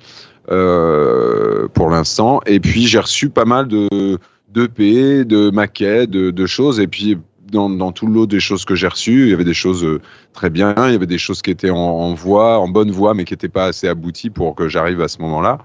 [0.48, 2.40] pour l'instant.
[2.46, 4.18] Et puis j'ai reçu pas mal de
[4.52, 6.80] d'EP, de maquettes, de, de, choses.
[6.80, 7.16] Et puis
[7.52, 9.86] dans, dans, tout le lot des choses que j'ai reçues, il y avait des choses
[10.32, 13.24] très bien, il y avait des choses qui étaient en, voix, en bonne voix, mais
[13.24, 15.58] qui n'étaient pas assez abouties pour que j'arrive à ce moment-là.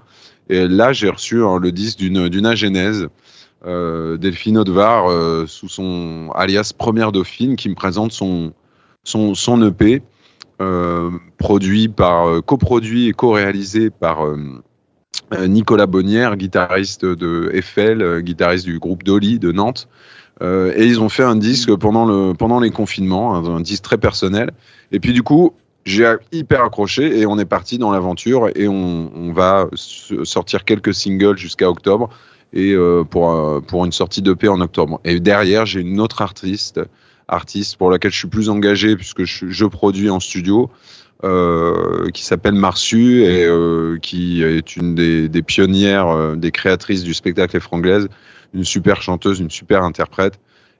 [0.48, 3.08] Et là, j'ai reçu hein, le disque d'une d'une agénèse,
[3.66, 5.10] euh, Delphine Audvar,
[5.48, 8.52] sous son alias Première Dauphine, qui me présente son
[9.06, 10.02] son, EP,
[10.60, 14.36] euh, produit par, euh, coproduit et co-réalisé par euh,
[15.46, 19.88] Nicolas Bonnière, guitariste de Eiffel, guitariste du groupe Dolly de Nantes.
[20.42, 24.50] et ils ont fait un disque pendant, le, pendant les confinements, un, disque très personnel.
[24.92, 25.54] Et puis du coup,
[25.84, 30.94] j'ai hyper accroché et on est parti dans l'aventure et on, on, va sortir quelques
[30.94, 32.10] singles jusqu'à octobre
[32.52, 32.76] et
[33.10, 35.00] pour, pour une sortie d'EP en octobre.
[35.04, 36.80] Et derrière, j'ai une autre artiste
[37.28, 40.70] artiste pour laquelle je suis plus engagé puisque je, produis en studio,
[41.24, 47.02] euh, qui s'appelle Marsu et euh, qui est une des, des pionnières, euh, des créatrices
[47.02, 48.08] du spectacle franglaise,
[48.54, 50.38] une super chanteuse, une super interprète.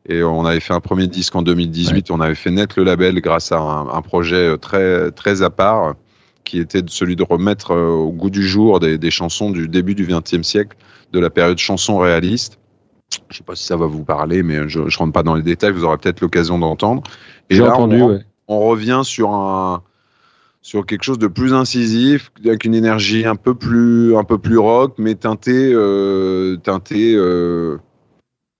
[0.08, 2.12] Et on avait fait un premier disque en 2018.
[2.12, 5.96] On avait fait naître le label grâce à un, projet très très à part,
[6.44, 10.06] qui était celui de remettre au goût du jour des, des chansons du début du
[10.06, 10.76] XXe siècle,
[11.12, 12.60] de la période chanson réaliste.
[13.12, 15.34] Je ne sais pas si ça va vous parler, mais je ne rentre pas dans
[15.34, 17.02] les détails, vous aurez peut-être l'occasion d'entendre.
[17.50, 19.82] Et là, entendu, on, on, revient sur, un,
[20.60, 24.58] sur quelque chose de plus incisif, avec une énergie un peu plus, un peu plus
[24.58, 27.78] rock, mais teinté, euh, teinté, euh,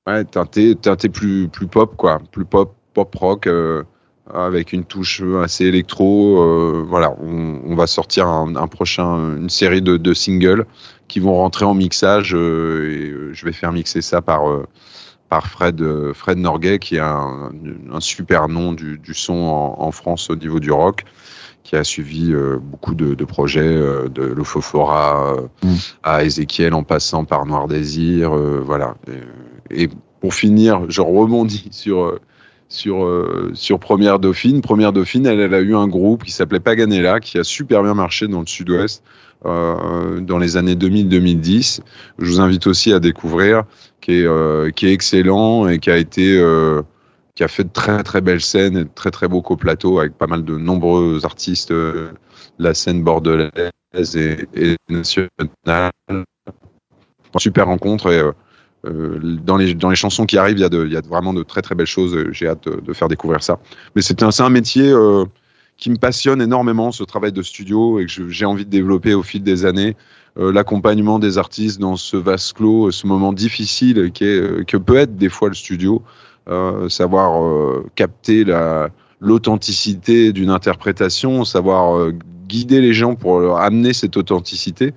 [0.07, 3.47] ouais, teinté, teinté plus, plus pop, quoi, plus pop, pop rock.
[3.47, 3.83] Euh,
[4.33, 6.43] avec une touche assez électro.
[6.43, 10.67] Euh, voilà, on, on, va sortir un, un, prochain, une série de, de, singles
[11.09, 14.67] qui vont rentrer en mixage euh, et euh, je vais faire mixer ça par euh,
[15.29, 15.83] par Fred
[16.13, 17.51] Fred Norgay qui est un,
[17.93, 21.05] un super nom du, du son en, en, France au niveau du rock
[21.65, 25.35] qui a suivi beaucoup de, de, projets de Lofofora
[25.65, 25.75] mm.
[26.05, 28.95] à Ezekiel en passant par Noir Désir voilà
[29.71, 29.91] et, et,
[30.21, 32.21] pour finir je rebondis sur
[32.69, 34.61] sur, euh, sur Première Dauphine.
[34.61, 37.95] Première Dauphine, elle, elle, a eu un groupe qui s'appelait Paganella, qui a super bien
[37.95, 39.03] marché dans le sud-ouest
[39.45, 41.81] euh, dans les années 2000-2010.
[42.19, 43.65] Je vous invite aussi à découvrir,
[44.01, 46.39] qui est, euh, qui est excellent et qui a été...
[46.39, 46.83] Euh,
[47.37, 50.15] qui a fait de très très belles scènes et de très très beaux coplateaux avec
[50.15, 52.13] pas mal de nombreux artistes euh,
[52.59, 53.51] la scène bordelaise
[54.17, 55.29] et, et nationale.
[57.37, 58.33] Super rencontre et euh,
[59.45, 61.33] dans, les, dans les chansons qui arrivent, il y, a de, il y a vraiment
[61.33, 62.17] de très très belles choses.
[62.33, 63.59] J'ai hâte de, faire découvrir ça.
[63.95, 65.25] Mais c'est un, un métier euh,
[65.77, 69.23] qui me passionne énormément, ce travail de studio, et que j'ai envie de développer au
[69.23, 69.97] fil des années.
[70.39, 75.17] Euh, L'accompagnement des artistes dans ce vase clos, ce moment difficile euh, que peut être
[75.17, 76.03] des fois le studio.
[76.49, 78.45] Euh, savoir capter
[79.21, 82.13] l'authenticité d'une interprétation, savoir
[82.47, 84.95] guider les gens pour amener cette authenticité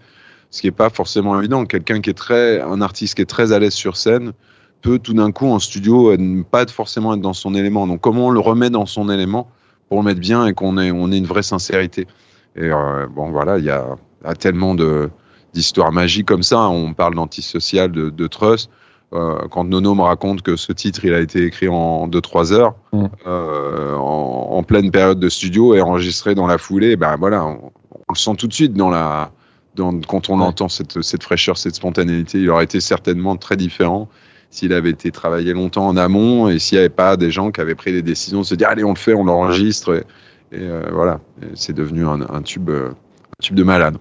[0.49, 1.65] ce qui n'est pas forcément évident.
[1.65, 4.33] Quelqu'un qui est très, un artiste qui est très à l'aise sur scène
[4.81, 7.85] peut tout d'un coup en studio ne pas forcément être dans son élément.
[7.87, 9.49] Donc comment on le remet dans son élément
[9.87, 12.07] pour le mettre bien et qu'on ait, on ait une vraie sincérité?
[12.55, 12.69] Et
[13.13, 13.95] bon voilà, il y a,
[14.37, 15.09] tellement de
[15.53, 16.69] d'histoires magiques comme ça.
[16.69, 18.69] On parle d'antisocial, de, de trust.
[19.11, 22.75] Euh, quand Nono me raconte que ce titre il a été écrit en 2-3 heures,
[22.93, 23.05] mm.
[23.25, 27.71] euh, en, pleine période de studio et enregistré dans la foulée, ben voilà, on,
[28.09, 29.31] le sent tout de suite dans la,
[29.79, 32.39] dans, quand on entend cette, cette fraîcheur, cette spontanéité.
[32.39, 34.07] Il aurait été certainement très différent
[34.51, 37.61] s'il avait été travaillé longtemps en amont et s'il n'y avait pas des gens qui
[37.61, 40.03] avaient pris des décisions de se dire allez on le fait, on l'enregistre
[40.51, 41.19] et, euh, voilà,
[41.53, 42.69] c'est devenu un, un tube.
[42.69, 42.95] un
[43.41, 43.97] tube de malade.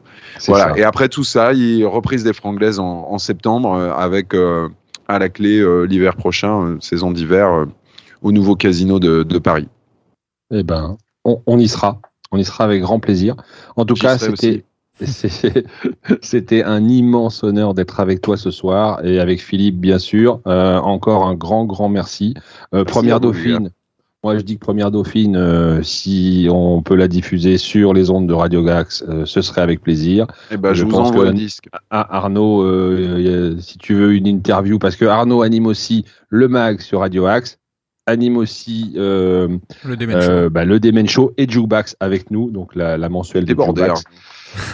[0.46, 0.76] Voilà.
[0.78, 4.34] Et après tout ça, il reprise des Franglaises en, en septembre avec
[5.08, 7.64] à la clé euh, l'hiver prochain, euh, saison d'hiver, euh,
[8.22, 9.68] au nouveau casino de, Paris.
[10.52, 12.00] Eh ben, on, y sera.
[12.30, 13.36] On y sera avec grand plaisir.
[13.76, 14.64] En tout cas, c'était.
[16.22, 20.40] C'était un immense honneur d'être avec toi ce soir et avec Philippe, bien sûr.
[20.44, 22.34] encore un grand, grand merci.
[22.86, 23.70] première Dauphine,
[24.24, 28.26] moi, je dis que Première Dauphine, euh, si on peut la diffuser sur les ondes
[28.26, 30.26] de Radio Gax, euh, ce serait avec plaisir.
[30.50, 31.68] Eh ben, je, vous envoie le disque.
[31.90, 36.98] Arnaud, euh, si tu veux une interview, parce que Arnaud anime aussi le mag sur
[36.98, 37.60] Radio Axe,
[38.06, 40.20] anime aussi le Demen
[41.06, 41.28] Show.
[41.28, 44.02] Bah, et Jukebox avec nous, donc la, mensuelle des Jukebox.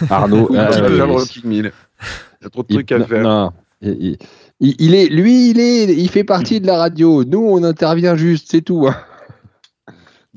[0.09, 3.51] Arnaud, il y a trop de trucs à faire.
[3.81, 7.23] il, est, lui, il est, il fait partie de la radio.
[7.23, 8.87] Nous, on intervient juste, c'est tout.
[8.87, 8.95] Hein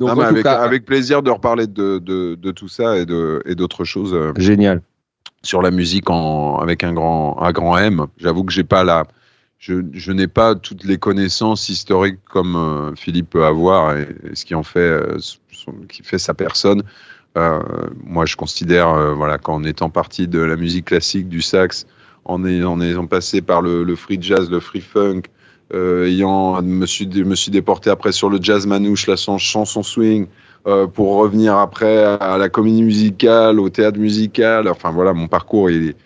[0.06, 4.14] avec, plaisir de reparler de, de, tout ça et d'autres et choses.
[4.14, 4.82] Euh, Génial.
[5.42, 8.06] Sur la musique en, avec un grand, un grand M.
[8.16, 9.04] J'avoue que j'ai pas la,
[9.58, 14.44] je, je n'ai pas toutes les connaissances historiques comme euh, Philippe peut avoir et, ce
[14.44, 15.18] qui en fait, euh,
[15.88, 16.82] qui fait sa personne.
[18.04, 21.86] Moi, je considère, voilà, qu'en étant partie de la musique classique, du sax,
[22.24, 25.22] en ayant, en ayant passé par le, le free jazz, le free funk,
[25.74, 30.26] euh, ayant me suis, me suis déporté après sur le jazz manouche, la chanson swing,
[30.66, 34.68] euh, pour revenir après à la comédie musicale, au théâtre musical.
[34.68, 35.96] Enfin voilà, mon parcours il est,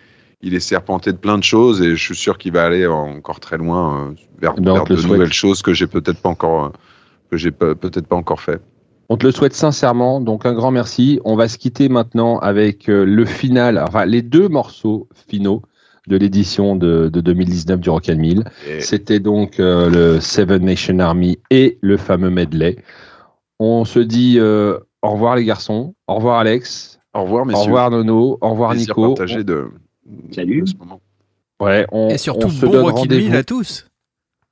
[0.43, 3.39] il est serpenté de plein de choses et je suis sûr qu'il va aller encore
[3.39, 6.73] très loin euh, vers, ben, de nouvelles choses que j'ai peut-être pas encore
[7.31, 8.61] que j'ai peut-être pas encore fait.
[9.13, 11.21] On te le souhaite sincèrement, donc un grand merci.
[11.27, 15.61] On va se quitter maintenant avec le final, enfin les deux morceaux finaux
[16.09, 18.45] de l'édition de, 2019 du Rock 1000.
[18.81, 22.77] C'était donc euh, le Seven Nation Army et le fameux medley.
[23.59, 27.65] On se dit euh, au revoir les garçons, au revoir Alex, au revoir messieurs, au
[27.65, 29.13] revoir Nono, au revoir Nico.
[29.13, 29.69] de,
[30.35, 30.65] Salut.
[31.61, 33.85] Ouais, on, et surtout bon Rock 1000 à tous.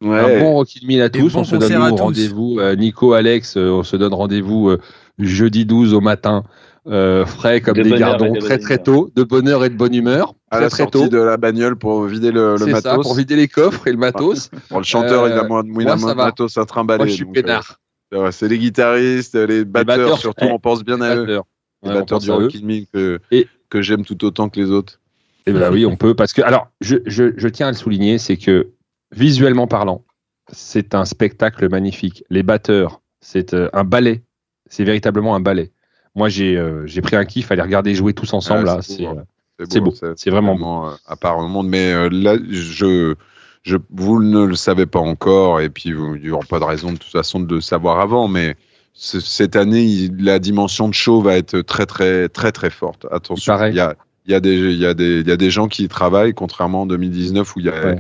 [0.03, 0.19] Ouais.
[0.19, 1.35] Un bon Rock 1000 à tous.
[1.35, 2.59] on se donne rendez-vous.
[2.59, 4.77] Euh, Nico, Alex, on se donne rendez-vous
[5.19, 6.45] jeudi 12 au matin
[6.87, 10.35] euh, frais comme des gardons très très tôt, de bonne heure et de bonne humeur.
[10.51, 12.83] À la sortie de la bagnole pour vider le, le matos.
[12.83, 14.51] Ça, pour vider les coffres et le matos.
[14.71, 16.99] Bon, le chanteur, il a moins, il a moins de matos à trimballer.
[16.99, 17.79] Moi, je suis peinard.
[18.13, 21.43] Euh, c'est les guitaristes, les batteurs, surtout, on pense bien à eux.
[21.83, 22.53] Les batteurs du rock
[22.93, 23.21] que,
[23.69, 25.01] que j'aime tout autant que les autres.
[25.47, 26.15] Et eh ben oui, on peut.
[26.15, 28.69] Parce que, alors, je, je, je tiens à le souligner, c'est que
[29.13, 30.05] visuellement parlant,
[30.53, 32.25] c'est un spectacle magnifique.
[32.31, 34.23] Les batteurs, c'est euh, un ballet.
[34.69, 35.73] C'est véritablement un ballet.
[36.15, 38.65] Moi, j'ai euh, pris un kiff à les regarder jouer tous ensemble.
[38.65, 39.95] là, c'est beau.
[40.17, 40.87] C'est vraiment beau.
[40.87, 41.69] Euh, à part le monde.
[41.69, 43.15] Mais euh, là, je,
[43.63, 45.61] je, vous ne le savez pas encore.
[45.61, 48.29] Et puis, il n'y aura pas de raison de toute façon de le savoir avant.
[48.29, 48.57] Mais
[48.95, 53.07] cette année, la dimension de show va être très, très, très, très forte.
[53.11, 53.55] Attention.
[53.67, 53.95] Il y a,
[54.27, 55.89] il y, a des, il, y a des, il y a des gens qui y
[55.89, 57.97] travaillent, contrairement en 2019 où il y a.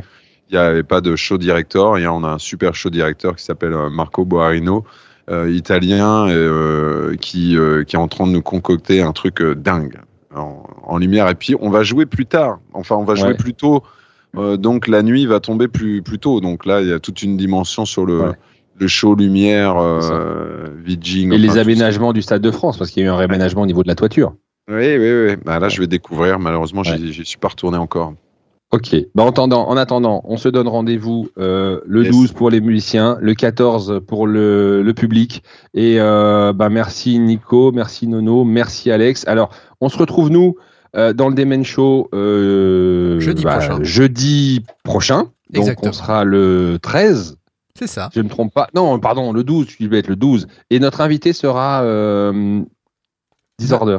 [0.50, 1.98] Il n'y avait pas de show director.
[1.98, 4.84] Et on a un super show directeur qui s'appelle Marco Boarino,
[5.30, 10.00] euh, italien euh, qui, euh, qui est en train de nous concocter un truc dingue
[10.34, 11.28] en, lumière.
[11.28, 12.58] Et puis on va jouer plus tard.
[12.72, 13.82] Enfin, on va jouer plus tôt.
[14.34, 16.40] donc la nuit va tomber plus, plus tôt.
[16.40, 18.32] Donc là, il y a toute une dimension sur le,
[18.80, 23.08] le show lumière, euh, Et les aménagements du Stade de France, parce qu'il y a
[23.08, 24.34] eu un réaménagement au niveau de la toiture.
[24.68, 25.36] Oui, oui, oui.
[25.44, 26.38] Bah, là, je vais découvrir.
[26.38, 28.14] Malheureusement, je n'y suis pas retourné encore.
[28.72, 28.94] Ok.
[29.14, 33.18] Bah, en, attendant, en attendant, on se donne rendez-vous euh, le 12 pour les musiciens,
[33.20, 35.42] le 14 pour le, le public.
[35.74, 39.26] Et euh, bah, merci Nico, merci Nono, merci Alex.
[39.26, 39.50] Alors,
[39.80, 40.54] on se retrouve nous
[40.96, 43.82] euh, dans le Demen Show jeudi, bah, prochain.
[43.82, 45.30] jeudi prochain.
[45.50, 47.36] Donc on sera le 13.
[47.76, 48.08] C'est ça.
[48.14, 48.68] Je ne me trompe pas.
[48.74, 50.46] Non, pardon, le 12, je vais être le 12.
[50.70, 51.82] Et notre invité sera
[53.60, 53.98] Disorder.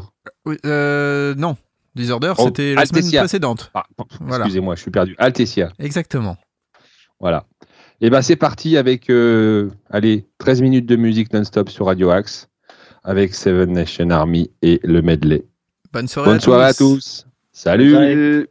[0.66, 1.56] Euh, non,
[1.96, 3.72] Disorder, oh, c'était la semaine précédente.
[3.74, 3.86] Ah,
[4.30, 5.16] excusez-moi, je suis perdu.
[5.18, 5.72] Altesia.
[5.80, 6.38] Exactement.
[7.20, 7.46] Voilà.
[8.04, 12.10] Et eh ben c'est parti avec euh, allez 13 minutes de musique non-stop sur Radio
[12.10, 12.50] Axe
[13.04, 15.46] avec Seven Nation Army et le medley.
[15.94, 16.76] Bonne soirée, Bonne à, soirée tous.
[16.76, 17.28] à tous.
[17.52, 18.48] Salut.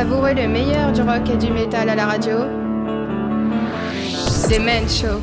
[0.00, 2.38] Savourez le meilleur du rock et du métal à la radio.
[4.30, 5.19] C'est Men Show.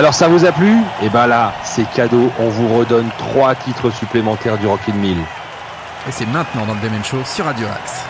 [0.00, 0.78] Alors ça vous a plu?
[1.02, 4.94] Et eh ben là, c'est cadeau, on vous redonne trois titres supplémentaires du Rock in
[4.94, 5.18] Mill.
[6.08, 8.09] Et c'est maintenant dans le Demen Show sur Radio Axe.